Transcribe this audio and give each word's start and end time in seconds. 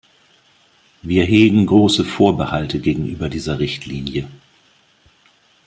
Wir 1.03 1.25
hegen 1.25 1.67
große 1.67 2.05
Vorbehalte 2.05 2.79
gegenüber 2.79 3.29
dieser 3.29 3.59
Richtlinie. 3.59 4.27